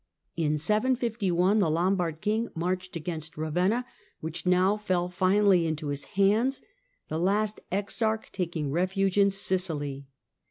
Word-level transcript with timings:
In 0.35 0.57
751 0.57 1.59
the 1.59 1.67
jombard 1.69 2.21
king 2.21 2.47
marched 2.55 2.95
against 2.95 3.37
Ravenna, 3.37 3.85
which 4.19 4.47
now 4.47 4.75
jll 4.75 5.11
finally 5.11 5.67
into 5.67 5.89
his 5.89 6.05
hands, 6.17 6.59
the 7.07 7.19
last 7.19 7.59
exarch 7.71 8.31
taking 8.31 8.71
refuge 8.71 9.19
l 9.19 9.29
Sicily. 9.29 10.07